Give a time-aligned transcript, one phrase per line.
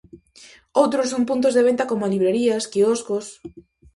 [0.81, 3.25] Outros son puntos de venta como librerías, quioscos...